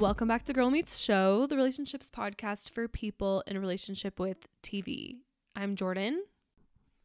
[0.00, 5.18] Welcome back to Girl Meets Show, the relationships podcast for people in relationship with TV.
[5.54, 6.24] I'm Jordan.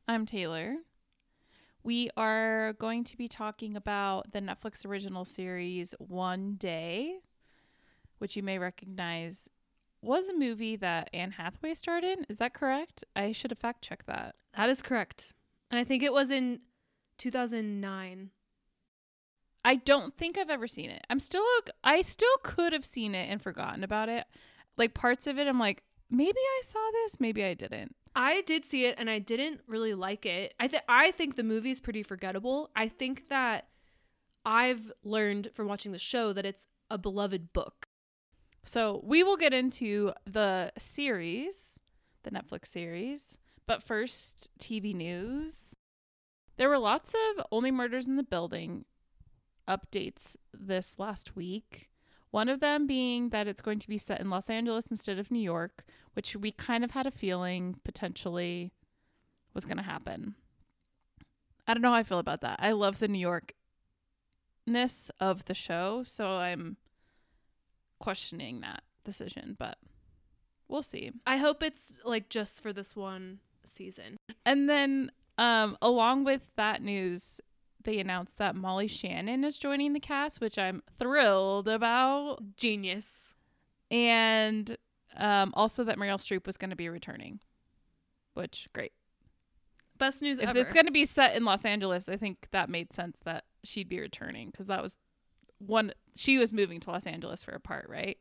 [0.08, 0.78] I'm Taylor.
[1.84, 7.18] We are going to be talking about the Netflix original series One Day,
[8.20, 9.50] which you may recognize
[10.02, 12.26] was a movie that Anne Hathaway starred in.
[12.30, 13.04] Is that correct?
[13.14, 14.36] I should have fact checked that.
[14.56, 15.34] That is correct.
[15.70, 16.62] And I think it was in
[17.18, 18.30] 2009.
[19.66, 21.04] I don't think I've ever seen it.
[21.10, 21.44] I'm still
[21.84, 24.26] I still could have seen it and forgotten about it.
[24.78, 27.96] Like parts of it I'm like maybe I saw this, maybe I didn't.
[28.16, 30.54] I did see it and I didn't really like it.
[30.60, 32.70] I th- I think the movie is pretty forgettable.
[32.76, 33.68] I think that
[34.46, 37.88] I've learned from watching the show that it's a beloved book.
[38.64, 41.80] So, we will get into the series,
[42.24, 43.36] the Netflix series,
[43.68, 45.76] but first, TV news.
[46.58, 48.86] There were lots of Only Murders in the Building
[49.68, 51.90] updates this last week.
[52.32, 55.32] One of them being that it's going to be set in Los Angeles instead of
[55.32, 58.72] New York, which we kind of had a feeling potentially
[59.54, 60.36] was going to happen.
[61.68, 62.60] I don't know how I feel about that.
[62.62, 63.42] I love the New
[64.68, 66.78] Yorkness of the show, so I'm
[68.00, 69.78] questioning that decision, but
[70.68, 71.12] we'll see.
[71.26, 74.18] I hope it's like just for this one season.
[74.46, 77.42] And then um along with that news,
[77.86, 82.40] they announced that Molly Shannon is joining the cast, which I'm thrilled about.
[82.58, 83.36] Genius.
[83.90, 84.78] And
[85.16, 87.40] um, also that Meryl Streep was going to be returning,
[88.34, 88.92] which great.
[89.98, 90.50] Best news ever.
[90.52, 90.60] if ever.
[90.60, 93.88] it's going to be set in Los Angeles, I think that made sense that she'd
[93.88, 94.98] be returning because that was
[95.60, 95.94] one.
[96.18, 98.18] She was moving to Los Angeles for a part, right?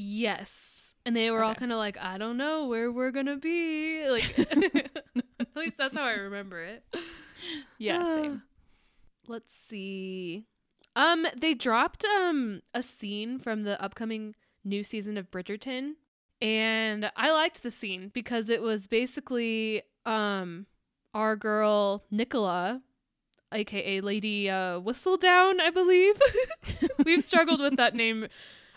[0.00, 0.94] Yes.
[1.04, 4.08] And they were all kind of like, I don't know where we're going to be.
[4.08, 4.38] Like,
[5.40, 6.84] at least that's how I remember it.
[7.78, 8.42] Yeah, same.
[9.28, 10.44] Let's see.
[10.96, 15.92] Um, they dropped um a scene from the upcoming new season of Bridgerton,
[16.40, 20.66] and I liked the scene because it was basically um
[21.14, 22.82] our girl Nicola,
[23.52, 26.14] aka Lady uh, Whistledown, I believe.
[27.04, 28.28] We've struggled with that name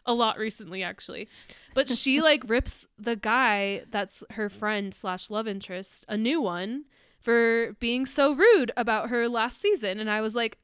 [0.06, 1.30] a lot recently, actually.
[1.74, 6.86] But she like rips the guy that's her friend slash love interest a new one
[7.22, 10.00] for being so rude about her last season.
[10.00, 10.58] And I was like,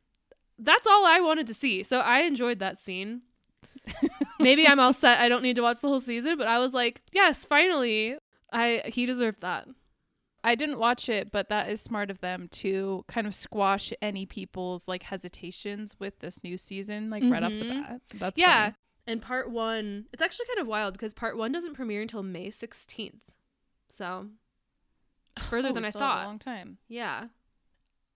[0.60, 1.84] that's all I wanted to see.
[1.84, 3.22] So I enjoyed that scene.
[4.40, 5.20] Maybe I'm all set.
[5.20, 8.18] I don't need to watch the whole season, but I was like, yes, finally.
[8.52, 9.68] I he deserved that.
[10.44, 14.26] I didn't watch it, but that is smart of them to kind of squash any
[14.26, 17.84] people's like hesitations with this new season, like right off the Mhm.
[17.88, 18.02] bat.
[18.16, 18.64] That's yeah.
[18.66, 18.76] funny.
[19.08, 22.50] And part one, it's actually kind of wild because part one doesn't premiere until May
[22.50, 23.20] 16th.
[23.90, 24.28] So
[25.50, 26.24] further Oh, than I thought.
[26.24, 26.78] A long time.
[26.88, 27.28] yeah.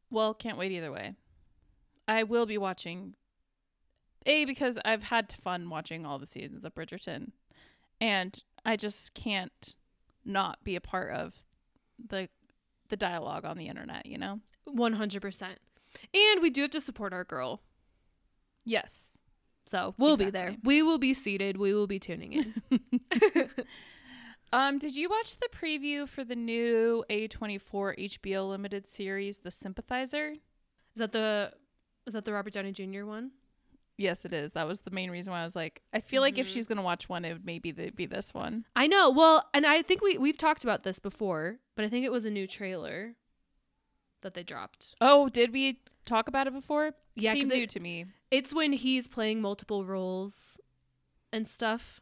[0.09, 1.15] Well, can't wait either way.
[2.07, 3.15] I will be watching
[4.25, 7.31] A because I've had fun watching all the seasons of Bridgerton.
[8.01, 9.75] And I just can't
[10.25, 11.33] not be a part of
[12.05, 12.27] the
[12.89, 14.41] the dialogue on the internet, you know?
[14.67, 15.41] 100%.
[16.13, 17.61] And we do have to support our girl.
[18.65, 19.17] Yes.
[19.65, 20.57] So we'll be there.
[20.63, 21.55] We will be seated.
[21.55, 22.53] We will be tuning in.
[24.53, 30.31] Um, did you watch the preview for the new A24 HBO limited series, The Sympathizer?
[30.31, 31.53] Is that the
[32.06, 33.06] is that the Robert Downey Jr.
[33.06, 33.31] one?
[33.97, 34.53] Yes, it is.
[34.53, 36.53] That was the main reason why I was like, I feel like if Mhm.
[36.53, 38.66] she's gonna watch one, it would maybe be this one.
[38.75, 39.09] I know.
[39.09, 42.25] Well, and I think we we've talked about this before, but I think it was
[42.25, 43.16] a new trailer
[44.22, 44.95] that they dropped.
[45.00, 46.94] Oh, did we talk about it before?
[47.16, 48.06] Yeah, 'cause seemed it- new to me.
[48.31, 50.59] It's when he's playing multiple roles
[51.31, 52.01] and stuff.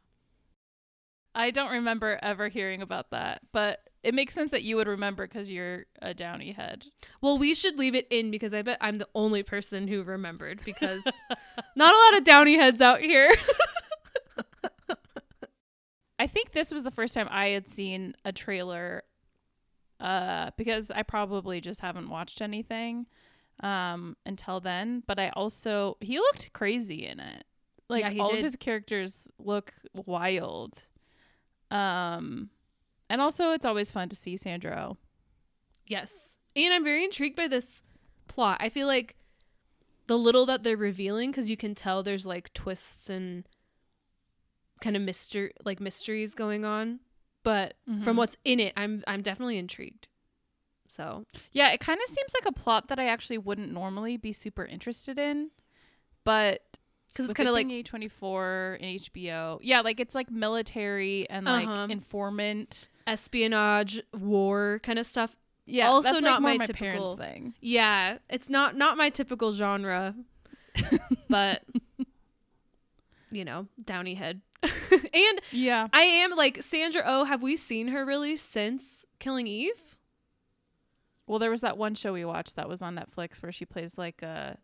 [1.36, 5.28] I don't remember ever hearing about that, but it makes sense that you would remember
[5.28, 6.86] because you're a Downey head.
[7.22, 10.62] Well, we should leave it in because I bet I'm the only person who remembered
[10.66, 11.04] because
[11.76, 13.34] not a lot of Downey heads out here.
[16.20, 19.04] I think this was the first time I had seen a trailer
[20.00, 23.06] uh because I probably just haven't watched anything
[23.62, 27.44] um until then, but I also he looked crazy in it.
[27.90, 28.38] Like Yeah, all did.
[28.40, 30.84] of his characters look wild.
[31.72, 32.50] Um
[33.10, 34.98] and also it's always fun to see Sandro.
[35.88, 36.38] yes.
[36.56, 37.84] And I'm very intrigued by this
[38.28, 38.58] plot.
[38.60, 39.16] I feel like
[40.08, 43.48] the little that they're revealing cuz you can tell there's like twists and
[44.82, 47.00] kind of mystery like mysteries going on.
[47.44, 48.16] But from Mhm.
[48.18, 50.08] what's in it, I'm I'm definitely intrigued.
[50.88, 54.34] So, Yeah, it kind of seems like a plot that I actually wouldn't normally be
[54.34, 55.52] super interested in,
[56.24, 56.79] but
[57.16, 59.60] cuz it's kind of like A24 and HBO.
[59.62, 61.88] Yeah, like it's like military and like Uh-huh.
[61.90, 62.90] informant.
[63.08, 65.36] espionage, war kind of stuff.
[65.66, 67.54] Yeah, Also that's not like my my typical- parents thing.
[67.60, 70.16] Yeah, it's not not my typical genre,
[71.30, 71.64] but
[73.32, 75.88] you know, Downey head and Yeah.
[75.94, 79.98] I am like Sandra Oh, have we seen her really since Killing Eve?
[81.28, 83.98] Well, there was that one show we watched that was on Netflix where she plays
[83.98, 84.58] like a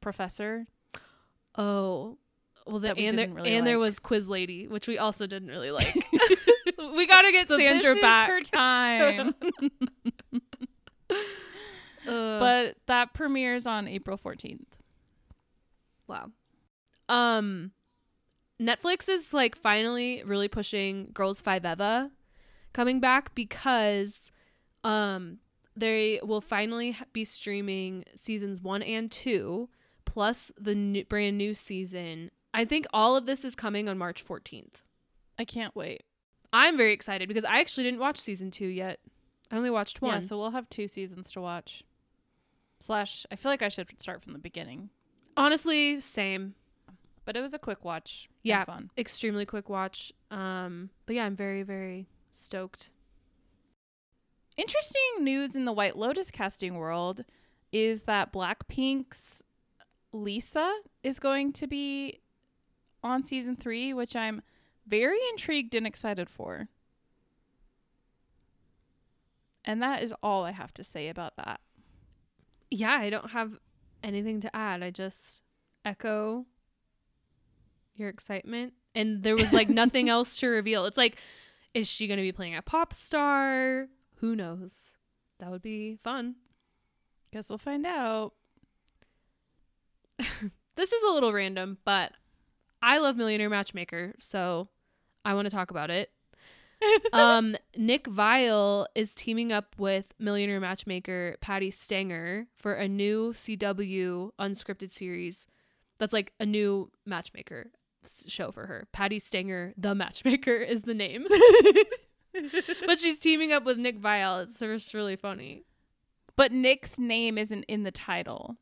[0.00, 0.66] professor.
[1.56, 2.18] Oh.
[2.66, 5.26] Well, the, That we and there, really and there was Quiz Lady, which we also
[5.26, 5.94] didn't really like.
[6.94, 8.28] we got to get So Sandra this back.
[8.30, 9.34] is her time.
[11.10, 11.14] Uh,
[12.06, 14.60] but that premieres on April 14th.
[16.06, 16.30] Wow.
[17.08, 17.72] Um
[18.60, 22.10] Netflix is like finally really pushing Girls Five Eva
[22.72, 24.30] coming back because
[24.84, 25.38] um
[25.76, 29.68] they will finally be streaming seasons 1 and 2
[30.12, 32.30] plus the new, brand new season.
[32.52, 34.82] I think all of this is coming on March 14th.
[35.38, 36.02] I can't wait.
[36.52, 39.00] I'm very excited because I actually didn't watch season 2 yet.
[39.50, 40.12] I only watched one.
[40.12, 41.82] Yeah, so we'll have two seasons to watch.
[42.80, 44.90] Slash, I feel like I should start from the beginning.
[45.34, 46.56] Honestly, same.
[47.24, 48.28] But it was a quick watch.
[48.42, 48.64] Yeah.
[48.64, 48.90] fun.
[48.98, 50.12] Extremely quick watch.
[50.30, 52.90] Um but yeah, I'm very very stoked.
[54.58, 57.24] Interesting news in the White Lotus casting world
[57.72, 59.42] is that Blackpink's
[60.12, 62.20] Lisa is going to be
[63.02, 64.42] on season three, which I'm
[64.86, 66.68] very intrigued and excited for.
[69.64, 71.60] And that is all I have to say about that.
[72.70, 73.58] yeah, I don't have
[74.02, 74.82] anything to add.
[74.82, 75.42] I just
[75.84, 76.46] echo
[77.94, 78.74] your excitement.
[78.94, 80.86] And there was like nothing else to reveal.
[80.86, 81.18] It's like,
[81.74, 83.88] is she going to be playing a pop star?
[84.16, 84.96] Who knows?
[85.38, 86.36] That would be fun.
[87.32, 88.34] Guess we'll find out.
[90.74, 92.12] This is a little random, but
[92.80, 94.68] I love Millionaire Matchmaker, so
[95.22, 96.10] I want to talk about it.
[97.12, 104.30] um, Nick Viall is teaming up with Millionaire Matchmaker Patti Stanger for a new CW
[104.38, 105.46] unscripted series.
[105.98, 107.70] That's like a new matchmaker
[108.26, 108.88] show for her.
[108.92, 111.26] Patti Stanger, the matchmaker, is the name.
[112.86, 114.44] but she's teaming up with Nick Viall.
[114.44, 115.64] It's just really funny.
[116.34, 118.56] But Nick's name isn't in the title.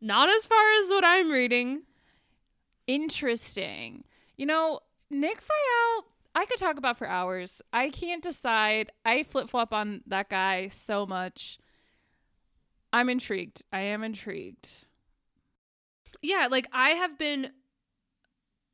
[0.00, 1.82] Not as far as what I'm reading.
[2.86, 4.04] Interesting.
[4.36, 4.80] You know,
[5.10, 6.02] Nick Viall,
[6.34, 7.62] I could talk about for hours.
[7.72, 8.90] I can't decide.
[9.04, 11.58] I flip flop on that guy so much.
[12.92, 13.62] I'm intrigued.
[13.72, 14.86] I am intrigued.
[16.22, 17.50] yeah like i have been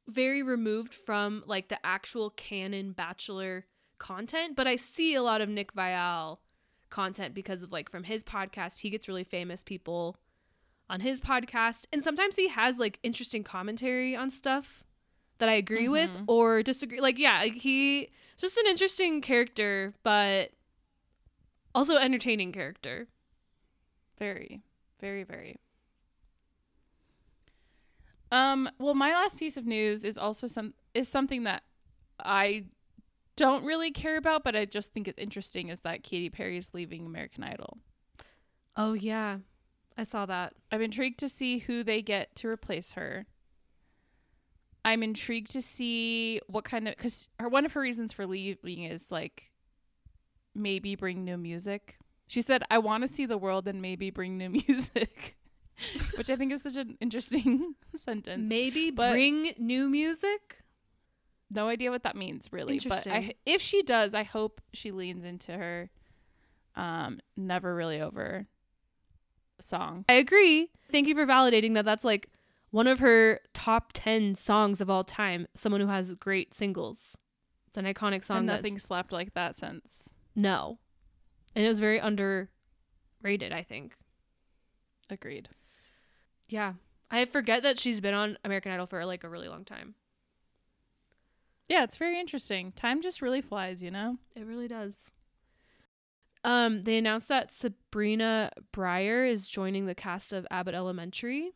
[0.07, 3.67] very removed from like the actual canon bachelor
[3.99, 6.39] content but i see a lot of nick viall
[6.91, 10.17] content because of like from his podcast he gets really famous people
[10.91, 14.85] on his podcast and sometimes he has like interesting commentary on stuff
[15.39, 16.25] that i agree with Mhm.
[16.27, 20.51] or disagree like yeah like he just an interesting character but
[21.75, 23.07] also entertaining character
[24.19, 24.63] Very,
[25.01, 25.61] very, very.
[28.31, 31.63] Um, well, my last piece of news is also some is something that
[32.19, 32.65] I
[33.37, 36.75] don't really care about, but I just think is interesting is that Katy Perry is
[36.75, 37.79] leaving American Idol.
[38.77, 39.39] oh yeah
[39.99, 43.27] i saw that I'm intrigued to see who they get to replace her.
[44.85, 48.85] I'm intrigued to see what kind of because her one of her reasons for leaving
[48.85, 49.51] is like
[50.55, 51.99] maybe bring new music.
[52.27, 55.37] She said, "I want to see the world and maybe bring new music,"
[56.17, 58.49] which I think is such an interesting sentence.
[58.49, 60.59] maybe but- bring new music
[61.51, 65.25] no idea what that means really, but I, if she does, I hope she leans
[65.25, 65.91] into her
[66.77, 68.47] um never really over
[69.61, 70.05] song.
[70.09, 70.71] I agree.
[70.91, 72.31] Thank you for validating that that's like
[72.71, 75.47] one of her top 10 songs of all time.
[75.55, 77.17] Someone who has great singles.
[77.67, 78.39] It's an iconic song.
[78.39, 80.11] and nothing slapped like that since.
[80.35, 80.79] No.
[81.55, 83.95] And it was very underrated, I think.
[85.11, 85.49] Agreed.
[86.49, 86.75] Yeah.
[87.11, 89.95] I forget that she's been on American Idol for like a really long time.
[91.69, 92.73] Yeah, it's very interesting.
[92.73, 94.17] Time just really flies, you know?
[94.35, 95.11] It really does.
[96.49, 101.51] Um, they announced that Sabrina Brier is joining the cast of Abbott Elementary,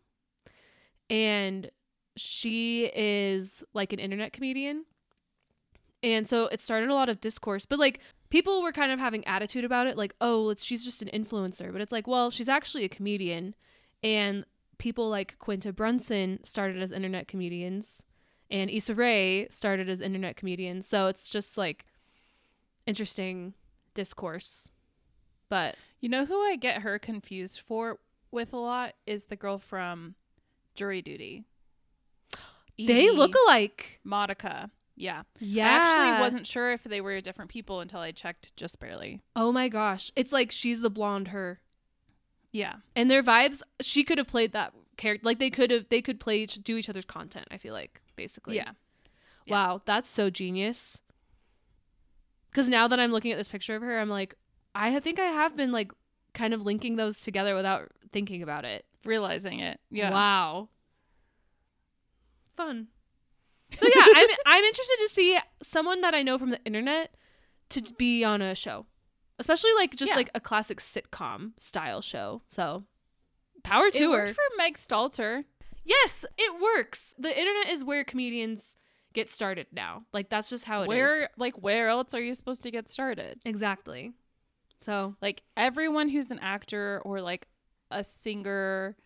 [1.08, 1.70] and
[2.14, 4.84] she is like an internet comedian.
[6.02, 9.26] And so it started a lot of discourse, but like people were kind of having
[9.26, 11.72] attitude about it, like, oh, she's just an influencer.
[11.72, 13.54] But it's like, well, she's actually a comedian,
[14.04, 14.44] and
[14.76, 18.02] people like Quinta Brunson started as internet comedians,
[18.50, 20.86] and Issa Rae started as internet comedians.
[20.86, 21.86] So it's just like
[22.86, 23.54] interesting
[23.94, 24.68] discourse.
[25.52, 27.98] But You know who I get her confused for
[28.30, 30.14] with a lot is the girl from
[30.74, 31.44] Jury Duty.
[32.78, 34.00] they look alike.
[34.02, 34.70] Monica.
[34.96, 35.24] Yeah.
[35.40, 35.66] Yeah.
[35.66, 39.20] I actually wasn't sure if they were different people until I checked just barely.
[39.36, 40.10] Oh my gosh.
[40.16, 41.60] It's like she's the blonde her.
[42.50, 42.76] Yeah.
[42.96, 45.26] And their vibes, she could have played that character.
[45.26, 48.00] Like they could have they could play each, do each other's content, I feel like,
[48.16, 48.56] basically.
[48.56, 48.70] Yeah.
[49.44, 49.52] Yeah.
[49.52, 51.02] Wow, that's so genius.
[52.50, 54.34] Because now that I'm looking at this picture of her, I'm like,
[54.74, 55.92] I think I have been like
[56.34, 58.84] kind of linking those together without thinking about it.
[59.04, 59.80] Realizing it.
[59.90, 60.10] Yeah.
[60.10, 60.68] Wow.
[62.56, 62.88] Fun.
[63.78, 67.14] So yeah, I'm I'm interested to see someone that I know from the internet
[67.70, 68.86] to be on a show.
[69.38, 70.16] Especially like just Yeah.
[70.16, 72.42] like a classic sitcom style show.
[72.48, 72.84] So
[73.64, 74.34] power It to worked her.
[74.34, 75.44] for Meg Stalter.
[75.84, 77.14] Yes, it works.
[77.18, 78.76] The internet is where comedians
[79.14, 80.04] get started now.
[80.12, 80.88] Like that's just how it is.
[80.88, 83.38] where like where else are you supposed to get started?
[83.44, 84.12] exactly.
[84.82, 87.46] So Like everyone who's an actor or like
[87.90, 88.96] a singer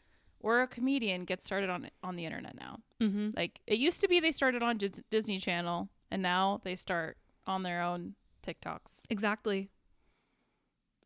[0.40, 2.80] or a comedian gets started on on the internet now.
[3.00, 3.36] mhm.
[3.36, 7.18] Like it used to be they started on Dis- Disney Channel and now they start
[7.46, 8.14] on their own
[8.46, 9.04] TikToks.
[9.10, 9.70] exactly.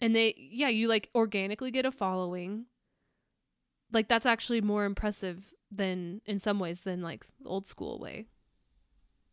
[0.00, 2.66] And they yeah, you like organically get a following.
[3.92, 8.26] Like that's actually more impressive than in some ways than like the old school way.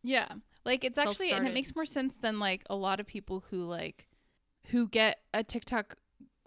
[0.02, 0.28] Yeah.
[0.64, 3.64] Like it's actually and it makes more sense than like a lot of people who
[3.64, 4.07] like
[4.68, 5.96] who get a TikTok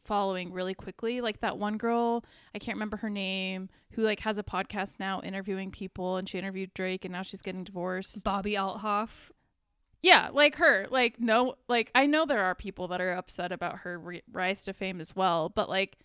[0.03, 1.21] following really quickly.
[1.21, 2.23] Like that one girl,
[2.55, 6.37] I can't remember her name, who like has a podcast now interviewing people and she
[6.37, 8.23] interviewed Drake and now she's getting divorced.
[8.23, 9.31] Bobbi Althoff.
[10.01, 10.87] Yeah, like her.
[10.89, 14.63] Like no, like I know there are people that are upset about her re- rise
[14.63, 15.97] to fame as well, but like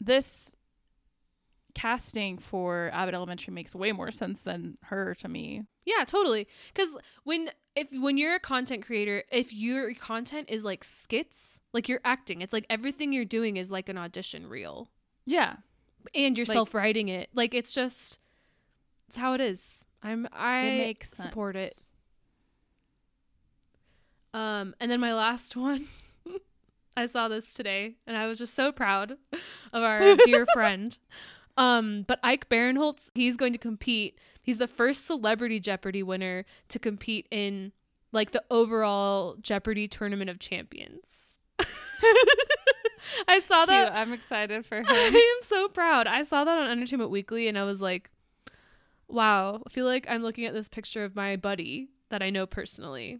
[0.00, 0.54] this
[1.78, 5.62] casting for Abbott Elementary makes way more sense than her to me.
[5.84, 6.48] Yeah, totally.
[6.74, 6.88] Cuz
[7.24, 12.00] when if when you're a content creator, if your content is like skits, like you're
[12.04, 14.88] acting, it's like everything you're doing is like an audition reel.
[15.24, 15.56] Yeah.
[16.14, 17.28] and you're Like- self-writing it.
[17.34, 18.18] Like it's just
[19.06, 19.84] it's how it is.
[20.02, 21.74] I'm I support it.
[24.34, 25.86] Um and then my last one
[26.96, 29.12] I saw this today and I was just so proud
[29.72, 30.98] of our dear friend.
[31.58, 34.16] Um but Ike Barinholtz, he's going to compete.
[34.40, 37.72] He's the first celebrity Jeopardy winner to compete in
[38.12, 41.38] like the overall Jeopardy tournament of champions.
[43.26, 43.68] I saw Cute.
[43.68, 44.86] that I'm excited for him.
[44.88, 46.06] I am so proud.
[46.06, 48.10] I saw that on Entertainment Weekly and I was like,
[49.08, 52.46] wow, I feel like I'm looking at this picture of my buddy that I know
[52.46, 53.18] personally.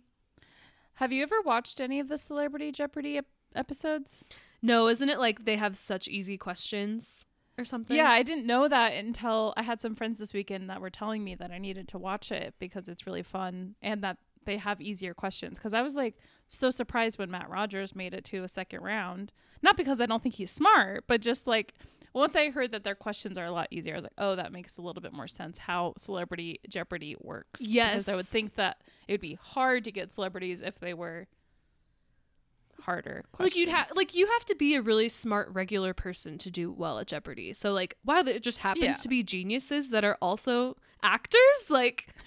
[0.94, 4.28] Have you ever watched any of the Celebrity Jeopardy ep- episodes?
[4.62, 7.26] No, isn't it like they have such easy questions
[7.58, 7.96] or something?
[7.96, 11.24] Yeah, I didn't know that until I had some friends this weekend that were telling
[11.24, 14.80] me that I needed to watch it because it's really fun and that they have
[14.80, 15.58] easier questions.
[15.58, 19.32] Because I was like so surprised when Matt Rogers made it to a second round.
[19.60, 21.74] Not because I don't think he's smart, but just like
[22.14, 24.52] once I heard that their questions are a lot easier, I was like, oh, that
[24.52, 27.60] makes a little bit more sense how Celebrity Jeopardy works.
[27.62, 27.92] Yes.
[27.92, 31.26] Because I would think that it would be hard to get celebrities if they were
[32.80, 33.54] harder questions.
[33.54, 36.70] Like you'd have like you have to be a really smart regular person to do
[36.72, 37.52] well at Jeopardy.
[37.52, 38.92] So like wow, it just happens Yeah.
[38.94, 41.38] to be geniuses that are also actors.
[41.70, 42.08] Like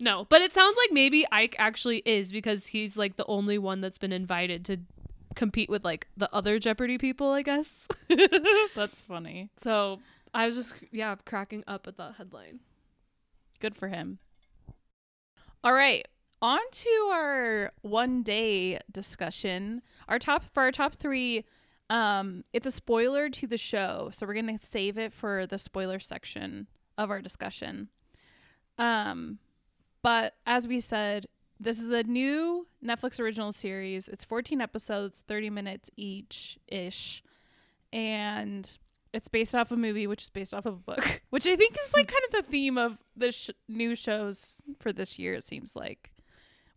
[0.00, 3.80] no, but it sounds like maybe Ike actually is because he's like the only one
[3.80, 4.78] that's been invited to
[5.34, 7.88] compete with like the other Jeopardy people, I guess.
[8.76, 9.50] That's funny.
[9.56, 9.98] so
[10.32, 12.60] I was just yeah cracking up at that headline.
[13.60, 14.18] Good for him.
[15.62, 16.06] All right.
[16.44, 19.80] On to our one day discussion.
[20.08, 21.46] Our top for our top three,
[21.88, 25.98] um, it's a spoiler to the show, so we're gonna save it for the spoiler
[25.98, 27.88] section of our discussion.
[28.76, 29.38] Um,
[30.02, 34.06] but as we said, this is a new Netflix original series.
[34.06, 37.22] It's 14 episodes, 30 minutes each ish,
[37.90, 38.70] and
[39.14, 41.78] it's based off a movie, which is based off of a book, which I think
[41.82, 45.32] is like kind of the theme of the sh- new shows for this year.
[45.32, 46.10] It seems like,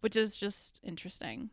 [0.02, 1.50] which is just interesting.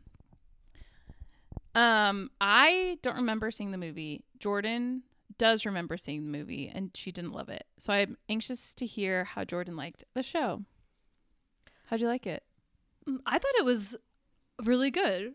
[1.73, 4.23] Um, I don't remember seeing the movie.
[4.39, 5.03] Jordan
[5.37, 7.65] does remember seeing the movie, and she didn't love it.
[7.77, 10.63] So I'm anxious to hear how Jordan liked the show.
[11.87, 12.43] How'd you like it?
[13.07, 13.95] Mm, I thought it was
[14.63, 15.33] really good.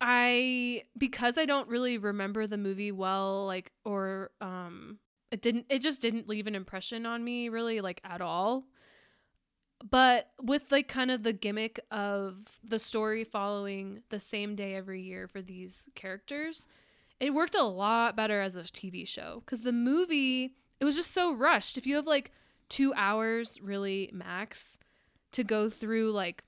[0.00, 4.98] I because I don't really remember the movie well, like or um
[5.30, 8.64] it didn't it just didn't leave an impression on me really like at all.
[9.88, 15.02] But with like kind of the gimmick of the story following the same day every
[15.02, 16.68] year for these characters,
[17.18, 21.12] it worked a lot better as a TV show cuz the movie it was just
[21.12, 21.76] so rushed.
[21.76, 22.32] If you have like
[22.68, 24.78] 2 hours really max
[25.32, 26.44] to go through like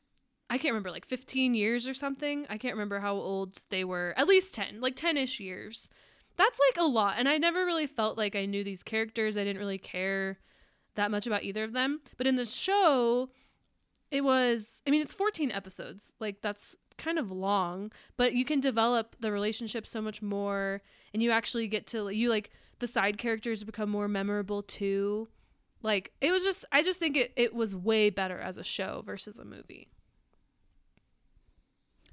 [0.50, 2.46] I can't remember like 15 years or something.
[2.48, 4.14] I can't remember how old they were.
[4.16, 5.88] At least 10, like 10ish years.
[6.36, 9.36] That's like a lot and I never really felt like I knew these characters.
[9.36, 10.38] I didn't really care
[10.94, 12.00] that much about either of them.
[12.16, 13.30] But in the show,
[14.10, 16.12] it was I mean it's 14 episodes.
[16.20, 20.80] Like that's kind of long, but you can develop the relationship so much more
[21.12, 25.28] and you actually get to you like the side characters become more memorable too
[25.82, 29.02] Like it was just I just think it, it was way better as a show
[29.04, 29.88] versus a movie.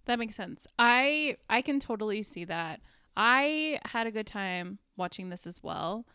[0.06, 0.68] That makes sense.
[0.80, 2.82] I I can totally see that.
[3.16, 6.06] I had a good time watching this as well.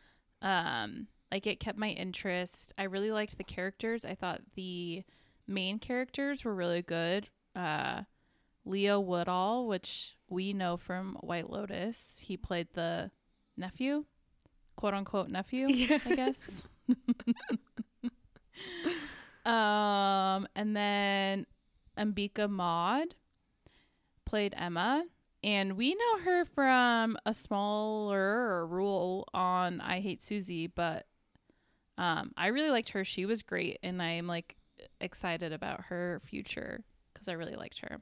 [0.43, 2.73] Um like it kept my interest.
[2.79, 4.07] I really liked the characters.
[4.07, 5.05] I thought the
[5.47, 7.29] main characters were really good.
[7.55, 8.03] Uh
[8.65, 13.11] Leo Woodall, which we know from White Lotus, he played the
[13.57, 14.07] nephew,
[14.77, 15.99] quote unquote nephew, Yeah.
[16.07, 16.63] I guess.
[19.45, 21.47] um, and then
[21.99, 23.15] Ambika Mod
[24.25, 25.05] played Emma,
[25.45, 31.07] and we know her from a smaller role on I Hate Suzie, but
[31.99, 33.05] um, I really liked her.
[33.05, 34.57] She was great, and I'm like
[35.01, 38.01] excited about her future because I really liked her.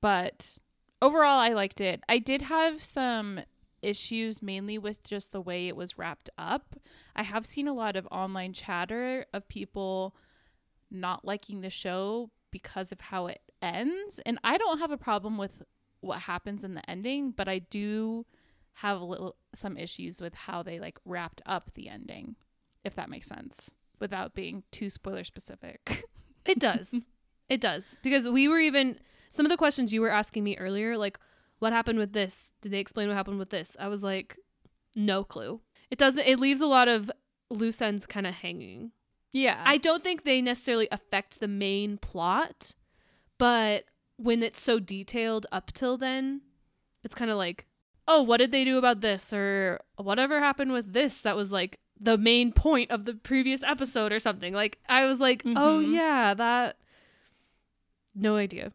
[0.00, 0.58] But
[1.02, 2.02] overall, I liked it.
[2.08, 3.40] I did have some
[3.82, 6.76] issues mainly with just the way it was wrapped up.
[7.16, 10.14] I have seen a lot of online chatter of people
[10.90, 14.20] not liking the show because of how it ends.
[14.26, 15.62] And I don't have a problem with
[16.00, 18.26] what happens in the ending, but I do
[18.80, 22.36] have a little some issues with how they like wrapped up the ending,
[22.84, 26.04] if that makes sense, without being too spoiler specific.
[26.46, 27.08] It does.
[27.50, 27.98] it does.
[28.02, 28.98] Because we were even
[29.30, 31.18] some of the questions you were asking me earlier, like
[31.58, 32.52] what happened with this?
[32.62, 33.76] Did they explain what happened with this?
[33.78, 34.38] I was like,
[34.96, 35.60] no clue.
[35.90, 37.10] It doesn't it leaves a lot of
[37.50, 38.92] loose ends kind of hanging.
[39.32, 39.62] yeah.
[39.64, 42.74] I don't think they necessarily affect the main plot,
[43.36, 43.84] but
[44.16, 46.40] when it's so detailed up till then,
[47.04, 47.66] it's kind of like,
[48.10, 49.32] oh, what did they do about this?
[49.32, 54.12] Or whatever happened with this that was like the main point of the previous episode
[54.12, 54.52] or something.
[54.54, 55.92] Like, I was like, oh, Mhm.
[55.94, 56.76] yeah, that.
[58.14, 58.72] No idea.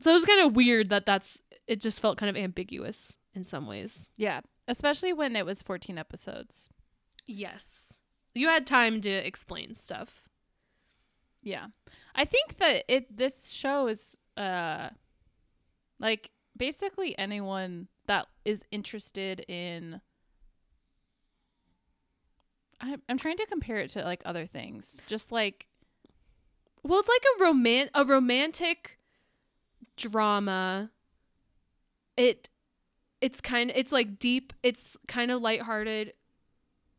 [0.00, 1.40] So it was kind of weird that that's.
[1.66, 4.10] It just felt kind of ambiguous in some ways.
[4.16, 4.40] yeah.
[4.66, 6.70] Especially when it was 14 episodes.
[7.26, 8.00] Yes.
[8.34, 10.24] You had time to explain stuff.
[11.42, 11.66] Yeah.
[12.14, 14.88] I think that it this show is uh
[15.98, 20.00] like basically anyone that is interested in
[22.80, 25.00] I'm I'm trying to compare it to like other things.
[25.06, 25.66] Just like
[26.82, 28.98] Well, it's like a roman a romantic
[29.96, 30.90] drama.
[32.16, 32.48] It
[33.20, 36.12] it's kind of it's like deep, it's kind of lighthearted.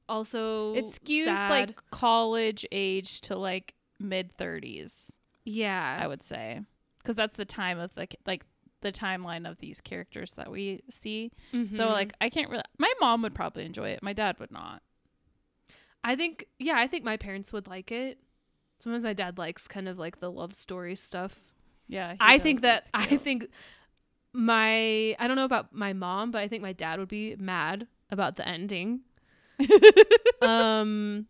[0.07, 1.49] Also it skews sad.
[1.49, 6.61] like college age to like mid 30s, yeah I would say.
[7.03, 8.45] Cuz that's the time of like like
[8.85, 11.31] the timeline of these characters that we see.
[11.51, 11.91] So Mhm.
[11.91, 14.03] like I can't really my mom would probably enjoy it.
[14.03, 14.81] My dad would not.
[16.03, 18.19] I think yeah, I think my parents would like it.
[18.79, 21.39] Sometimes my dad likes kind of like the love story stuff.
[21.87, 22.15] Yeah.
[22.19, 22.43] I does.
[22.43, 23.47] think that I think
[24.33, 27.87] my I don't know about my mom, but I think my dad would be mad
[28.11, 29.01] about the ending.
[30.41, 31.27] um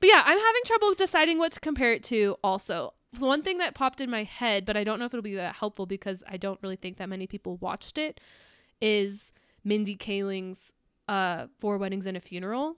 [0.00, 2.92] but yeah, I'm having trouble deciding what to compare it to also.
[3.18, 5.56] One thing that popped in my head, but I don't know if it'll be that
[5.56, 8.20] helpful because I don't really think that many people watched it,
[8.80, 9.32] is
[9.64, 10.72] Mindy Kaling's
[11.08, 12.76] uh Four Weddings and a Funeral.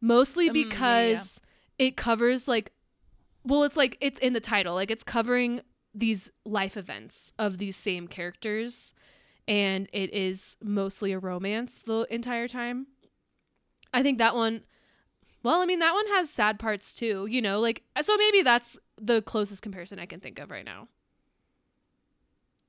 [0.00, 0.68] Mostly Mm, yeah, yeah.
[0.68, 1.40] because
[1.78, 2.72] it covers like
[3.46, 4.74] well, it's like it's in the title.
[4.74, 5.60] Like it's covering
[5.94, 8.94] these life events of these same characters
[9.46, 12.86] and it is mostly a romance the entire time.
[13.92, 14.62] I think that one
[15.44, 18.76] well, I mean that one has sad parts too, you know, like so maybe that's
[19.00, 20.88] the closest comparison I can think of right now.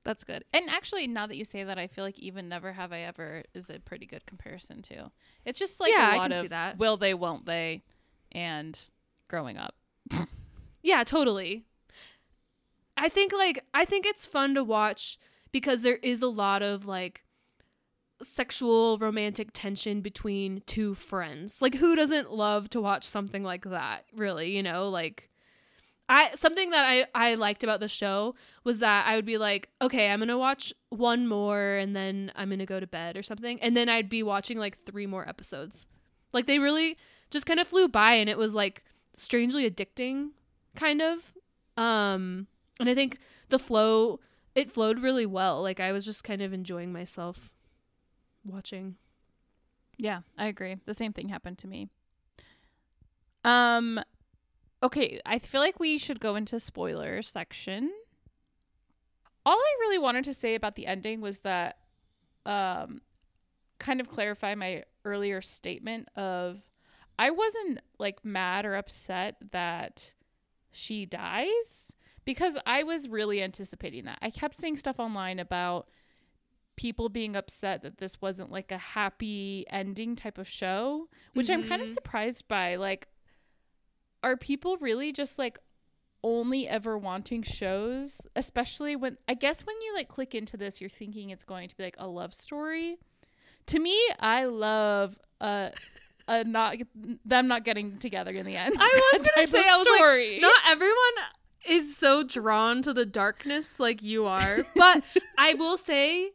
[0.04, 0.44] That's good.
[0.52, 3.42] And actually, now that you say that, I feel like even Never Have I Ever
[3.54, 5.10] is a pretty good comparison too.
[5.44, 6.78] It's just like Yeah, a I lot can of see that.
[6.78, 7.82] will they, won't they,
[8.30, 8.78] and
[9.28, 9.74] growing up.
[10.82, 11.64] Yeah, totally.
[12.96, 15.18] I think like I think it's fun to watch
[15.50, 17.24] because there is a lot of like
[18.22, 21.60] sexual romantic tension between two friends.
[21.60, 24.04] Like who doesn't love to watch something like that?
[24.14, 25.30] Really, you know, like
[26.08, 29.70] I something that I I liked about the show was that I would be like,
[29.82, 33.16] okay, I'm going to watch one more and then I'm going to go to bed
[33.16, 33.60] or something.
[33.60, 35.86] And then I'd be watching like three more episodes.
[36.32, 36.96] Like they really
[37.30, 40.30] just kind of flew by and it was like strangely addicting
[40.76, 41.32] kind of.
[41.76, 42.46] Um
[42.78, 44.20] and I think the flow
[44.54, 45.60] it flowed really well.
[45.60, 47.50] Like I was just kind of enjoying myself
[48.46, 48.96] watching.
[49.96, 50.76] Yeah, I agree.
[50.84, 51.88] The same thing happened to me.
[53.44, 54.00] Um,
[54.82, 57.90] okay, I feel like we should go into spoiler section.
[59.44, 61.78] All I really wanted to say about the ending was that,
[62.44, 63.00] um,
[63.78, 66.62] kind of clarify my earlier statement of
[67.18, 70.14] I wasn't like mad or upset that
[70.70, 71.92] she dies
[72.24, 74.18] because I was really anticipating that.
[74.20, 75.88] I kept seeing stuff online about
[76.76, 81.62] people being upset that this wasn't like a happy ending type of show, which I'm
[81.66, 81.94] kind of Mhm.
[81.94, 82.76] surprised by.
[82.76, 83.08] Like,
[84.22, 85.58] are people really just like
[86.22, 90.90] only ever wanting shows, especially when I guess when you like click into this, you're
[90.90, 92.98] thinking it's going to be like a love story.
[93.66, 95.70] To me, I love uh
[96.28, 96.76] uh not
[97.24, 98.76] them not getting together in the end.
[98.78, 100.38] I was gonna say, I was like, story.
[100.40, 100.96] Not everyone
[101.68, 105.02] is so drawn to the darkness like you are, but
[105.38, 106.32] I will say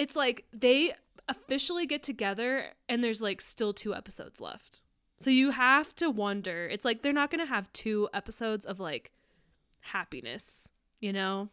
[0.00, 0.94] it's like they
[1.28, 4.82] officially get together and there's like still two episodes left.
[5.18, 6.66] So you have to wonder.
[6.66, 9.12] It's like they're not going to have two episodes of like
[9.80, 11.50] happiness, you know?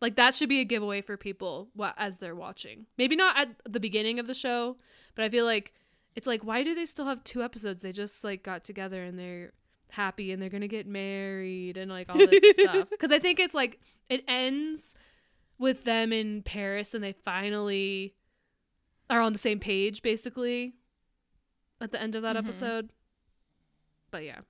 [0.00, 2.86] Like that should be a giveaway for people as they're watching.
[2.96, 4.76] Maybe not at the beginning of the show,
[5.16, 5.72] but I feel like
[6.14, 7.82] it's like why do they still have two episodes?
[7.82, 9.54] They just like got together and they're
[9.90, 12.86] happy and they're going to get married and like all this stuff.
[13.00, 14.94] Cuz I think it's like it ends
[15.58, 18.14] with them in Paris and they finally
[19.10, 20.74] are on the same page basically
[21.80, 22.40] at the end of that Mhm.
[22.40, 22.90] episode.
[24.10, 24.40] But yeah.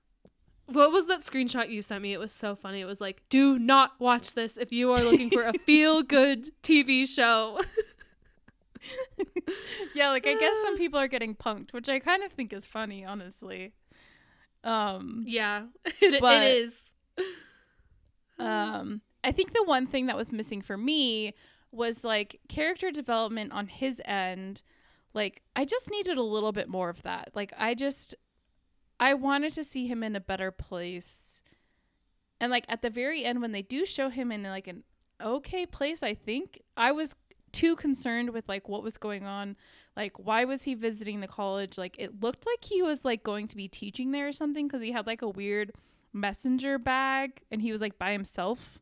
[0.67, 2.13] What was that screenshot you sent me?
[2.13, 2.79] It was so funny.
[2.81, 7.07] It was like, "Do not watch this if you are looking for a feel-good TV
[7.07, 7.59] show."
[9.95, 12.65] yeah, like I guess some people are getting punked, which I kind of think is
[12.67, 13.73] funny, honestly.
[14.63, 15.65] Um yeah,
[16.01, 16.91] it, But- it is.
[18.37, 21.33] Um, I think the one thing that was missing for me
[21.71, 24.61] was like character development on his end.
[25.13, 27.31] Like, I just needed a little bit more of that.
[27.33, 28.15] Like, I just,
[28.99, 31.41] I wanted to see him in a better place.
[32.39, 34.83] And like at the very end, when they do show him in like an
[35.21, 37.15] okay place, I think I was
[37.51, 39.57] too concerned with like what was going on.
[39.97, 41.77] Like, why was he visiting the college?
[41.77, 44.81] Like, it looked like he was like going to be teaching there or something because
[44.81, 45.73] he had like a weird
[46.13, 48.79] messenger bag and he was like by himself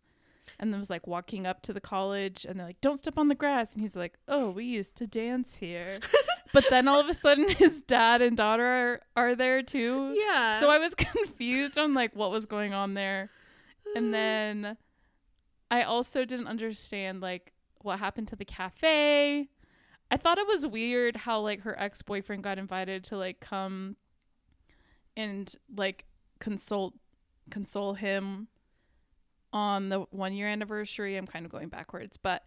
[0.59, 3.27] and then was like walking up to the college and they're like don't step on
[3.27, 3.73] the grass.
[3.73, 5.99] And he's like oh we used to dance here.
[6.53, 10.15] But then all of a sudden his dad and daughter are, are there too.
[10.17, 10.59] Yeah.
[10.59, 13.29] so i was confused on like what was going on there.
[13.95, 14.77] And then
[15.69, 19.49] i also didn't understand like what happened to the cafe.
[20.09, 23.97] I thought it was weird how like her ex-boyfriend got invited to like come
[25.17, 26.05] and like
[26.39, 26.93] consult
[27.49, 28.47] console him
[29.57, 31.17] on the one year anniversary.
[31.17, 32.43] I'm kind of going backwards but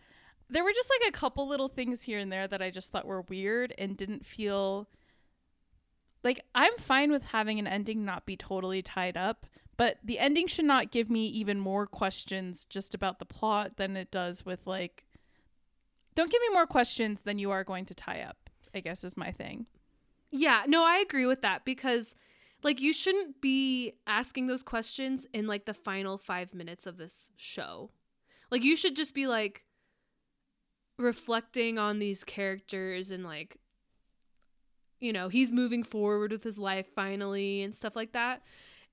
[0.51, 3.07] there were just like a couple little things here and there that i just thought
[3.07, 4.89] were weird and didn't feel
[6.25, 9.47] like i'm fine with having an ending not be totally tied up
[9.77, 13.97] but the ending should not give me even more questions just about the plot than
[13.97, 15.05] it does with like
[16.15, 19.17] don't give me more questions than you are going to tie up i guess is
[19.17, 19.67] my thing.
[20.31, 22.15] Yeah, no, I agree with that because
[22.63, 27.31] like you shouldn't be asking those questions in like the final 5 minutes of this
[27.37, 27.91] show.
[28.51, 29.65] Like you should just be like
[30.99, 33.57] reflecting on these characters and like
[35.01, 38.43] you know, he's moving forward with his life finally and stuff like that.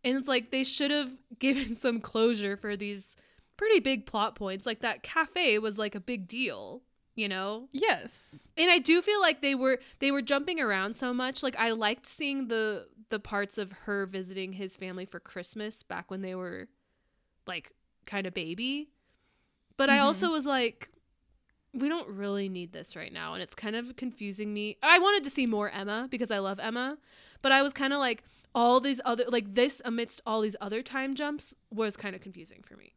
[0.03, 3.15] And it's like they should have given some closure for these
[3.58, 4.65] pretty big plot points.
[4.65, 6.82] Like that cafe was like a big deal,
[7.17, 7.67] you know?
[7.73, 8.47] yes.
[8.56, 11.43] And i do feel like they were they were jumping around so much.
[11.43, 16.10] Like i liked seeing the the parts of her visiting his family for christmas back
[16.12, 16.67] when they were
[17.45, 17.71] like
[18.06, 18.89] kind of baby.
[19.77, 20.03] But i Mhm.
[20.03, 20.89] also was like
[21.73, 23.34] we don't really need this right now.
[23.34, 24.77] And it's kind of confusing me.
[24.82, 26.97] I wanted to see more emma because i love emma.
[27.41, 28.23] But i was kind of like
[28.56, 32.63] all these other like this amidst all these other time jumps was kind of confusing
[32.63, 32.93] for me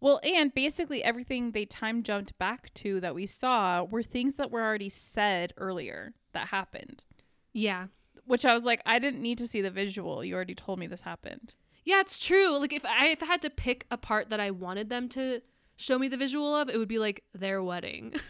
[0.00, 4.50] Well, and basically everything they time jumped back to that we saw were things that
[4.50, 7.04] were already said earlier that happened.
[7.52, 7.86] yeah
[8.24, 10.24] Which I was like, I didn't need to see the visual.
[10.24, 11.54] You already told me this happened.
[11.84, 12.58] Yeah, it's true.
[12.58, 15.40] Like if I if I had to pick a part that I wanted them to
[15.76, 18.14] show me the visual of, it would be like their wedding.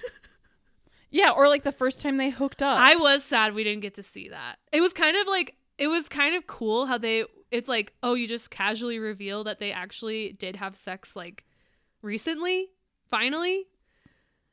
[1.10, 2.78] Yeah, or like the first time they hooked up.
[2.78, 4.56] I was sad we didn't get to see that.
[4.72, 8.14] It was kind of like it was kind of cool how they it's like, oh,
[8.14, 11.44] you just casually reveal that they actually did have sex like
[12.02, 12.68] recently,
[13.08, 13.66] finally.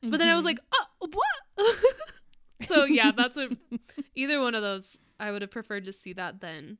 [0.02, 0.46] But then I was Mhm.
[0.46, 1.76] like, oh, what?
[2.68, 3.48] so yeah, that's a
[4.14, 4.96] either one of those.
[5.20, 6.78] I would have preferred to see that than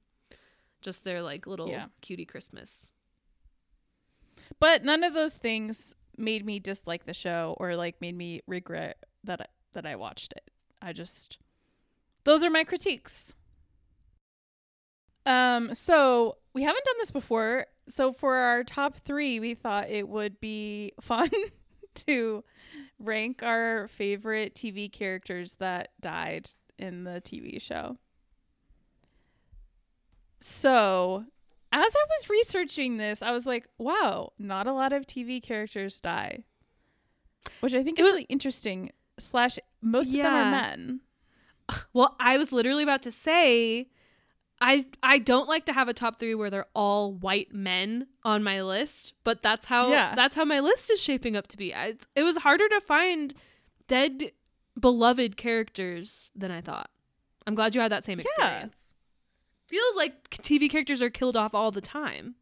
[0.80, 1.86] just their like little Yeah.
[2.00, 2.92] cutie Christmas.
[4.60, 9.04] but none of those things made me dislike the show or like made me regret
[9.24, 10.50] that I, that I watched it.
[10.80, 11.38] I just
[12.24, 13.32] those are my critiques.
[15.26, 17.66] Um so we haven't done this before.
[17.88, 21.30] So for our top 3, we thought it would be fun
[22.06, 22.42] to
[22.98, 27.96] rank our favorite TV characters that died in the TV show.
[30.40, 31.24] So,
[31.72, 36.00] as I was researching this, I was like, wow, not a lot of TV characters
[36.00, 36.44] die.
[37.60, 38.90] which I think It is was- really interesting.
[39.20, 41.00] Slash, most of them are men.
[41.92, 43.88] Well, I was literally about to say
[44.60, 48.42] I I don't like to have a top 3 where they're all white men on
[48.42, 50.14] my list, but that's how Yeah.
[50.16, 51.74] that's how my list is shaping up to be.
[51.74, 53.34] I, it was harder to find
[53.86, 54.32] dead
[54.78, 56.90] beloved characters than I thought.
[57.46, 58.24] I'm glad you had that same Yeah.
[58.24, 58.94] experience.
[59.66, 62.34] Feels like TV characters are killed off all the time.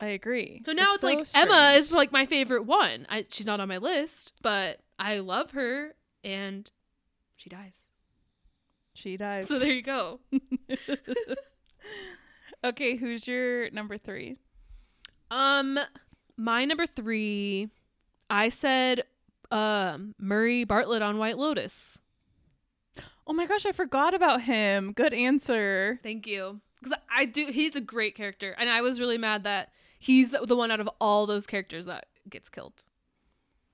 [0.00, 0.62] I agree.
[0.64, 3.06] So now it's, so like Emma is like my favorite one.
[3.08, 6.68] I, she's not on my list, but I love her and
[7.36, 7.78] she dies.
[8.94, 9.48] She dies.
[9.48, 10.20] So there you go.
[12.64, 14.36] okay, who's your number three?
[15.30, 15.78] Um,
[16.36, 17.68] my number three,
[18.28, 19.04] I said,
[19.50, 22.00] um, Murray Bartlett on White Lotus.
[23.26, 24.92] Oh my gosh, I forgot about him.
[24.92, 25.98] Good answer.
[26.02, 27.46] Thank you, because I do.
[27.46, 30.80] He's a great character, and I was really mad that he's the- the one out
[30.80, 32.84] of all those characters that gets killed.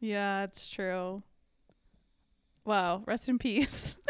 [0.00, 1.22] Yeah, it's true.
[2.64, 3.96] Wow, rest in peace.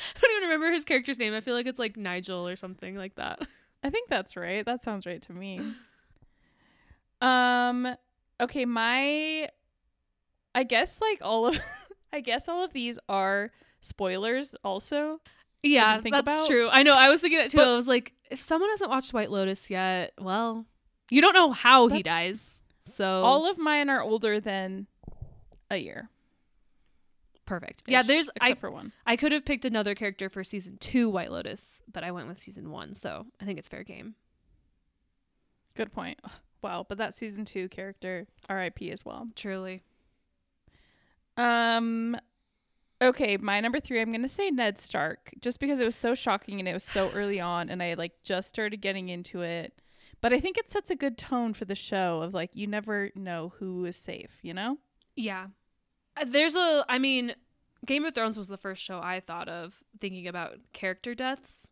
[0.16, 1.34] I don't even remember his character's name.
[1.34, 3.40] I feel like it's like Nigel or something like that.
[3.82, 4.64] I think that's right.
[4.64, 5.60] That sounds right to me.
[7.20, 7.94] Um
[8.40, 9.48] okay, my
[10.54, 11.58] I guess like all of
[12.12, 15.20] I guess all of these are spoilers also.
[15.62, 16.46] Yeah, think that's about.
[16.48, 16.68] true.
[16.70, 16.96] I know.
[16.96, 17.58] I was thinking that too.
[17.58, 20.64] But- I was like, if someone hasn't watched White Lotus yet, well,
[21.10, 22.62] you don't know how he dies.
[22.82, 24.86] So All of mine are older than
[25.70, 26.08] a year.
[27.50, 27.82] Perfect.
[27.86, 28.30] Yeah, there's.
[28.36, 28.92] except I for one.
[29.04, 32.38] I could have picked another character for season two White Lotus, but I went with
[32.38, 34.14] season one, so I think it's fair game.
[35.74, 36.20] Good point.
[36.62, 39.28] Wow, but that season 2 character RIP as well.
[39.34, 39.82] Truly.
[41.36, 42.18] Um
[43.00, 46.14] okay, my number 3 I'm going to say Ned Stark just because it was so
[46.14, 49.80] shocking and it was so early on and I like just started getting into it.
[50.20, 53.10] But I think it sets a good tone for the show of like you never
[53.14, 54.76] know who is safe, you know?
[55.16, 55.46] Yeah.
[56.16, 56.84] Uh, There's a.
[56.88, 57.34] I mean,
[57.86, 61.70] Game of Thrones was the first show I thought of thinking about character deaths,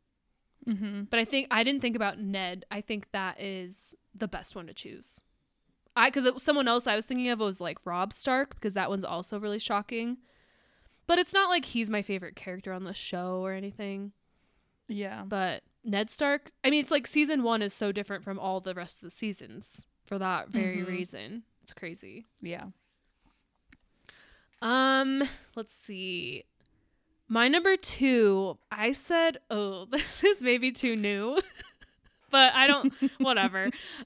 [0.67, 1.09] Mhm.
[1.11, 2.65] but I think I didn't think about Ned.
[2.71, 5.21] I think that is the best one to choose.
[5.97, 9.05] I because someone else I was thinking of was like Robb Stark because that one's
[9.05, 10.19] also really shocking.
[11.07, 14.13] But it's not like he's my favorite character on the show or anything.
[14.89, 15.25] Yeah.
[15.27, 18.75] But Ned Stark, I mean, it's like season one is so different from all the
[18.75, 20.87] rest of the seasons for that very Mhm.
[20.87, 21.43] reason.
[21.63, 22.27] It's crazy.
[22.41, 22.67] Yeah.
[24.61, 25.23] Um,
[25.55, 26.45] let's see.
[27.29, 31.41] My number two, I said, oh, this is maybe too new,
[32.31, 33.65] but I don't, whatever.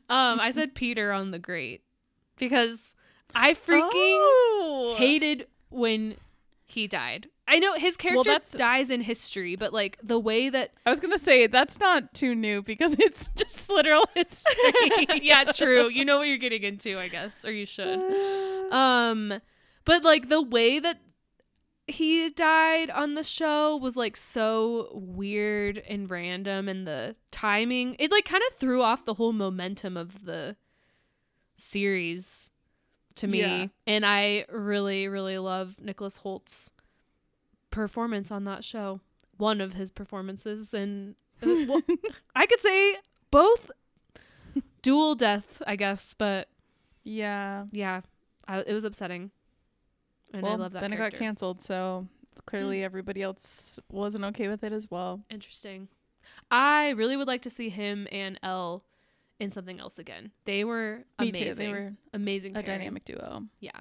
[0.08, 1.82] Um, I said Peter on the Great
[2.36, 2.94] because
[3.34, 4.94] I freaking Oh!
[4.98, 6.16] hated when
[6.66, 7.28] he died.
[7.46, 11.00] I know his character that's- dies in history, but like the way that I was
[11.00, 15.06] gonna say that's not too new because it's just literal history.
[15.22, 15.88] yeah, true.
[15.88, 18.00] You know what you're getting into, I guess, or you should.
[18.72, 19.34] Um,
[19.84, 21.00] but like the way that
[21.86, 28.10] he died on the show was like so weird and random, and the timing it
[28.10, 30.56] like kind of threw off the whole momentum of the
[31.56, 32.50] series
[33.16, 33.40] to me.
[33.40, 33.66] Yeah.
[33.86, 36.70] And I really, really love Nicholas Hoult's
[37.70, 39.00] performance on that show.
[39.36, 41.98] One of his performances, and was- uh, well,
[42.34, 42.96] I could say
[43.30, 43.70] both
[44.82, 46.48] dual death, I guess, but
[47.02, 47.64] yeah.
[47.72, 48.02] yeah,
[48.46, 49.30] I, it was upsetting.
[50.32, 50.80] And well, I love that.
[50.80, 52.06] then it got canceled, so
[52.46, 55.20] clearly everybody else wasn't okay with it as well.
[55.30, 55.88] Interesting.
[56.50, 58.84] I really would like to see him and Elle
[59.38, 60.30] in something else again.
[60.44, 61.44] They were Me amazing.
[61.48, 61.54] too.
[61.54, 62.52] They were amazing.
[62.56, 62.80] a pairing.
[62.80, 63.42] dynamic duo.
[63.60, 63.80] Yeah.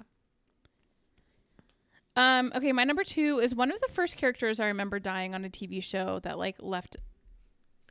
[2.14, 5.44] Um, okay, my number two is one of the first characters I remember dying on
[5.44, 6.96] a TV show that like left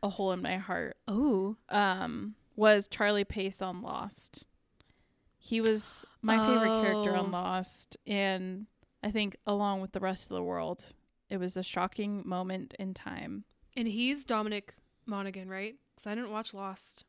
[0.03, 0.97] a hole in my heart.
[1.07, 1.55] Oh.
[1.69, 4.45] Um, was Charlie Pace on Lost.
[5.43, 7.19] He was my favorite character Oh.
[7.21, 8.67] on Lost, and
[9.01, 10.93] I think along with the rest of the world,
[11.29, 13.45] it was a shocking moment in time.
[13.75, 14.75] And he's Dominic
[15.07, 15.75] Monaghan, right?
[15.95, 17.05] Because I didn't watch Lost.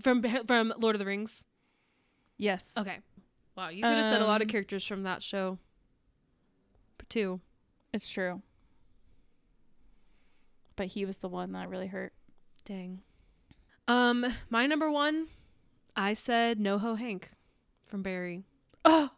[0.00, 1.46] From from Lord of the Rings.
[2.36, 2.74] Yes.
[2.76, 2.98] Okay.
[3.56, 5.58] Wow, you could have said a lot of Um, characters from that show.
[7.08, 7.40] Too.
[7.92, 8.42] It's true.
[10.76, 12.12] But he was the one that really hurt.
[12.64, 13.02] Dang.
[13.86, 15.28] Um, my number one,
[15.98, 17.30] I said NoHo Hank
[17.84, 18.44] from Barry.
[18.84, 19.10] Oh.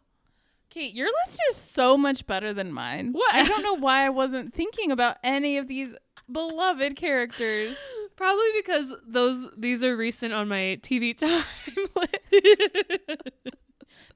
[0.71, 3.11] Kate, your list is so much better than mine.
[3.11, 3.35] What?
[3.35, 5.93] I don't know why I wasn't thinking about any of these
[6.31, 7.77] beloved characters.
[8.15, 11.43] Probably because those these are recent on my TV time
[11.95, 12.83] list.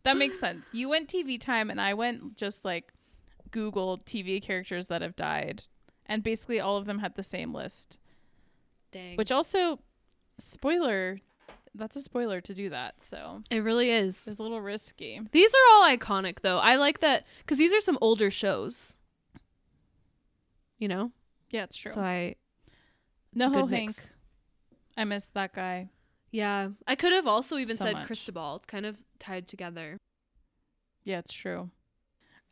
[0.03, 0.69] That makes sense.
[0.71, 2.93] You went TV time and I went just like
[3.49, 5.63] Google TV characters that have died.
[6.05, 7.97] And basically all of them had the same list.
[8.91, 9.15] Dang.
[9.15, 9.79] Which also
[10.39, 11.21] spoiler
[11.75, 13.01] that's a spoiler to do that.
[13.01, 14.27] So It really is.
[14.27, 15.19] it's a little risky.
[15.31, 16.57] These are all iconic though.
[16.59, 18.95] I like that because these are some older shows.
[20.79, 21.11] You know,
[21.51, 21.91] Yeah, it's true.
[21.91, 22.35] so I
[23.33, 23.69] no Hank.
[23.69, 24.09] mix.
[24.97, 25.89] I miss that guy.
[26.31, 28.07] yeah I could have also even So said much.
[28.07, 28.57] Cristobal.
[28.57, 29.97] It's kind of tied together.
[31.03, 31.69] Yeah, it's true.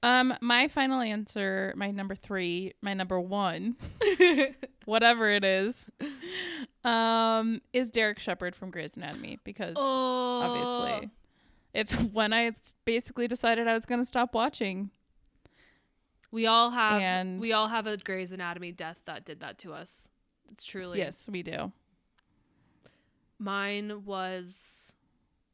[0.03, 3.77] Um, my final answer, my number three, my number one,
[4.85, 5.89] whatever it is,
[6.83, 11.09] um, is Derek Shepherd from Grey's Anatomy because oh, obviously
[11.73, 12.51] it's when I
[12.85, 14.89] basically decided I was going to stop watching.
[16.31, 19.73] we all have And- we all have a Grey's Anatomy death that did that to
[19.73, 20.09] us.
[20.51, 21.71] It's truly Yes, we do.
[23.39, 24.93] Mine was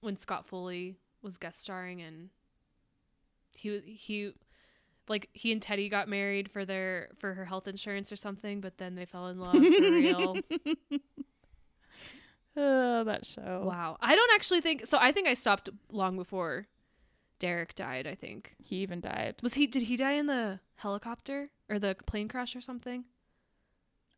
[0.02, 2.30] when Scott Foley was guest starring and
[3.52, 4.34] he he
[5.10, 8.78] like he and Teddy got married for their for her health insurance or something, but
[8.78, 10.38] then they fell in love for real.
[12.58, 13.63] Oh, that show.
[13.65, 13.98] Wow.
[14.02, 16.67] I don't actually think so I think I stopped long before
[17.38, 18.56] Derek died, I think.
[18.63, 19.36] He even died.
[19.41, 23.06] Was he did he die in the helicopter or the plane crash or something?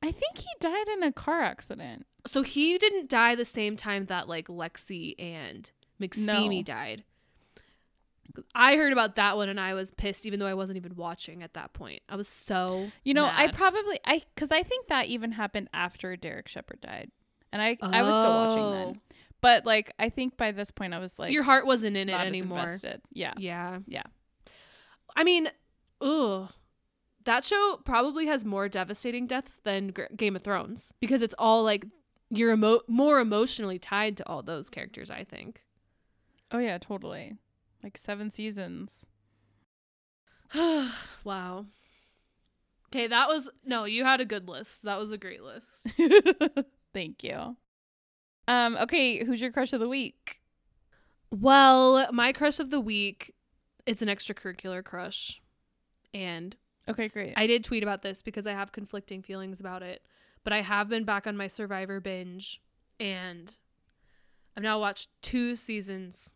[0.02, 2.08] I think he died in a car accident.
[2.26, 5.70] So he didn't die the same time that like Lexie and
[6.02, 6.64] McSteamy No.
[6.64, 7.04] died.
[8.56, 11.44] I heard about that one and I was pissed, even though I wasn't even watching
[11.44, 12.02] at that point.
[12.08, 16.16] I was so You know, I probably I because I think that even happened after
[16.16, 17.12] Derek Shepherd died,
[17.52, 18.96] and I I was still watching then.
[18.98, 19.16] Oh.
[19.42, 22.14] But like, I think by this point I was like your heart wasn't in it
[22.14, 22.60] anymore.
[22.60, 23.02] invested.
[23.12, 24.04] Yeah, Yeah, Yeah.
[25.16, 25.50] I mean,
[26.00, 26.50] ugh,
[27.26, 31.64] that show probably has more devastating deaths than Gr- Game of Thrones because it's all
[31.64, 31.86] like
[32.30, 35.10] you're emo- more emotionally tied to all those characters.
[35.10, 35.64] I think.
[36.52, 37.36] Oh yeah, totally.
[37.84, 39.10] Like seven seasons.
[41.24, 41.66] wow.
[42.88, 43.86] Okay, that was no.
[43.86, 44.84] You had a good list.
[44.84, 45.88] That was a great list.
[46.94, 47.56] Thank you.
[48.48, 48.76] Um.
[48.78, 50.42] Okay, who's your crush of the week?
[51.32, 53.34] Well, my crush of the week,
[53.86, 55.42] it's an extracurricular crush.
[56.14, 56.58] And
[56.90, 57.34] Okay, great.
[57.38, 60.02] I did tweet about this because I have conflicting feelings about it.
[60.44, 62.62] But I have been back on my Survivor binge
[63.00, 63.56] and
[64.58, 66.34] I've now watched two seasons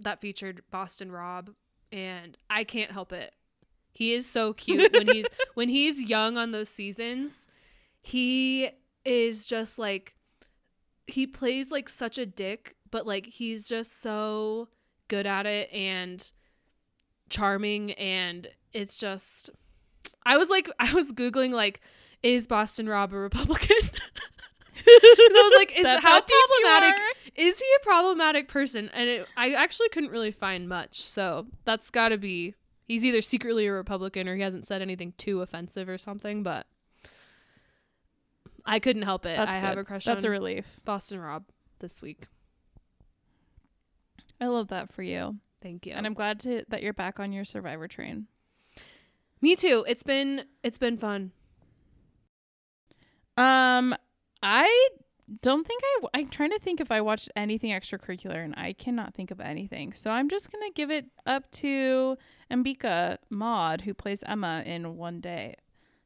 [0.00, 1.50] that featured Boston Rob
[1.92, 3.34] and I can't help it.
[3.92, 7.46] He is so cute when he's when he's young on those seasons.
[8.02, 8.70] He
[9.04, 10.14] is just like
[11.06, 14.68] he plays like such a dick, but like he's just so
[15.08, 16.32] good at it and
[17.28, 19.50] charming and it's just
[20.24, 21.80] I was like I was googling like
[22.22, 23.76] is Boston Rob a Republican?
[24.88, 27.00] I was like is how you problematic.
[27.36, 28.90] Is he a problematic person?
[28.94, 31.00] And it, I actually couldn't really find much.
[31.00, 32.54] So that's got to be
[32.86, 36.66] he's either secretly a Republican or he hasn't said anything too offensive or something, but
[38.64, 39.36] I couldn't help it.
[39.36, 40.80] That's I have a crush That's on a relief.
[40.84, 41.44] Boston Rob
[41.80, 42.26] this week.
[44.40, 45.92] I love that for you, Thank you.
[45.94, 48.26] and I'm glad to that you're back on your Survivor train.
[49.40, 49.84] Me too.
[49.88, 51.32] It's been it's been fun.
[53.36, 53.94] Um,
[54.42, 54.88] I
[55.42, 56.06] don't think I.
[56.20, 59.92] I'm trying to think if I watched anything extracurricular, and I cannot think of anything.
[59.92, 62.16] So I'm just gonna give it up to
[62.50, 65.56] Ambika Mod, who plays Emma in One Day.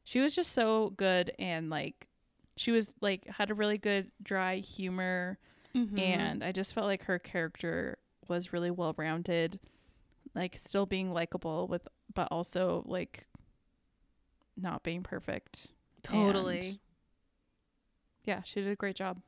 [0.03, 2.07] She was just so good, and like,
[2.55, 5.37] she was like had a really good dry humor,
[5.75, 5.99] Mm-hmm.
[5.99, 9.57] and I just felt like her character was really well rounded,
[10.35, 13.25] like still being likable with, but also like
[14.57, 15.67] not being perfect.
[16.03, 16.79] totally.
[18.25, 19.21] Yeah, she did a great job.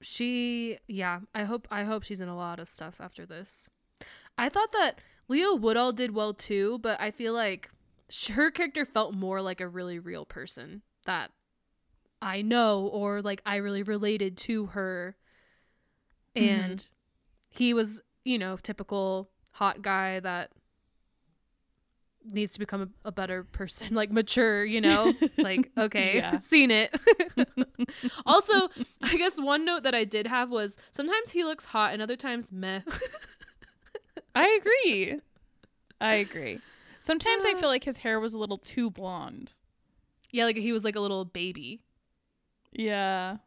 [0.00, 3.70] she yeah i hope i hope she's in a lot of stuff after this
[4.36, 7.70] i thought that leo woodall did well too but i feel like
[8.32, 11.30] her character felt more like a really real person that
[12.20, 15.16] i know or like i really related to her
[16.36, 16.42] Mhm.
[16.42, 16.88] and
[17.48, 20.50] he was you know typical hot guy that
[22.32, 26.38] needs to become a, a better person like mature you know like okay Yeah.
[26.40, 26.94] seen it
[28.24, 28.68] also
[29.02, 32.16] i guess one note that i did have was sometimes he looks hot and other
[32.16, 32.80] times meh
[34.34, 35.18] I agree.
[35.98, 36.60] I agree.
[37.00, 37.56] Sometimes I Uh.
[37.56, 39.52] feel like his hair was a little too blonde.
[40.30, 41.80] yeah like he was like a little baby
[42.72, 43.38] Yeah.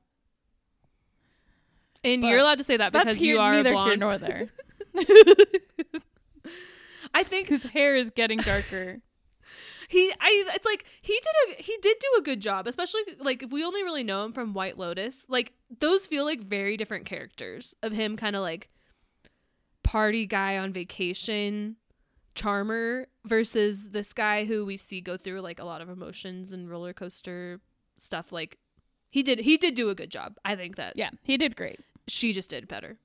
[2.04, 4.18] and But you're allowed to say that because here, you are neither blonde here nor
[4.18, 4.50] there.
[7.14, 9.00] I think Whose hair is getting darker.
[9.90, 13.44] he i it's like he did a he did do a good job especially like
[13.44, 17.06] if we only really know him from white lotus like those feel like very different
[17.06, 18.70] characters of him kind of like
[19.84, 21.76] party guy on vacation
[22.36, 26.70] charmer versus this guy who we see go through like a lot of emotions and
[26.70, 27.60] roller coaster
[27.98, 28.58] stuff like
[29.10, 31.80] he did he did do a good job i think that yeah, he did great.
[32.08, 32.98] she just did better.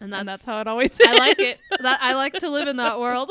[0.00, 1.06] And that's, and that's how it always is.
[1.06, 1.60] I like it.
[1.80, 3.30] That I like to live in that world.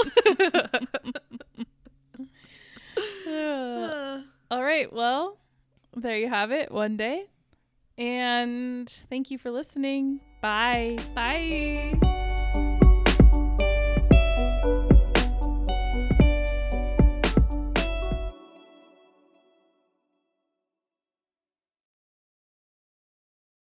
[3.27, 4.91] Uh, All right.
[4.91, 5.37] Well,
[5.95, 6.71] there you have it.
[6.71, 7.25] One day.
[7.97, 10.21] And thank you for listening.
[10.41, 10.97] Bye.
[11.13, 12.27] Bye.